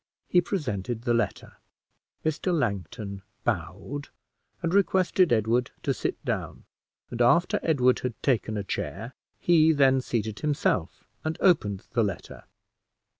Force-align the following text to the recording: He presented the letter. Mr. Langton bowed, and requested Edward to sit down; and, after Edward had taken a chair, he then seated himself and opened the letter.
He 0.27 0.41
presented 0.41 1.03
the 1.03 1.13
letter. 1.13 1.57
Mr. 2.25 2.51
Langton 2.51 3.21
bowed, 3.43 4.09
and 4.63 4.73
requested 4.73 5.31
Edward 5.31 5.69
to 5.83 5.93
sit 5.93 6.25
down; 6.25 6.63
and, 7.11 7.21
after 7.21 7.59
Edward 7.61 7.99
had 7.99 8.19
taken 8.23 8.57
a 8.57 8.63
chair, 8.63 9.13
he 9.39 9.71
then 9.71 10.01
seated 10.01 10.39
himself 10.39 11.03
and 11.23 11.37
opened 11.39 11.85
the 11.91 12.01
letter. 12.03 12.45